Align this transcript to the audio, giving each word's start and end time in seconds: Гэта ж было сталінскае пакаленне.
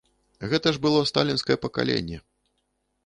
Гэта 0.53 0.67
ж 0.77 0.81
было 0.85 1.03
сталінскае 1.11 1.57
пакаленне. 1.67 2.17